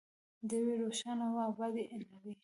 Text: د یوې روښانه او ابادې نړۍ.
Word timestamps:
د 0.47 0.49
یوې 0.59 0.73
روښانه 0.81 1.23
او 1.29 1.35
ابادې 1.49 1.83
نړۍ. 2.11 2.33